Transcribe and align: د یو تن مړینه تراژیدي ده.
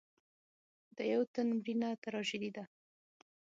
د 0.95 0.97
یو 1.13 1.21
تن 1.33 1.47
مړینه 1.59 1.89
تراژیدي 2.03 2.49
ده. 2.55 2.63